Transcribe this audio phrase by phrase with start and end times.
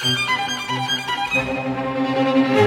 [0.00, 0.08] う
[2.54, 2.57] ん。